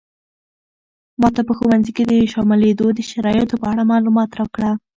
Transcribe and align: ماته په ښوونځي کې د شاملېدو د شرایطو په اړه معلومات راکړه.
ماته 1.21 1.41
په 1.47 1.53
ښوونځي 1.57 1.91
کې 1.97 2.03
د 2.11 2.13
شاملېدو 2.33 2.85
د 2.93 2.99
شرایطو 3.09 3.55
په 3.61 3.65
اړه 3.71 3.89
معلومات 3.91 4.29
راکړه. 4.39 4.71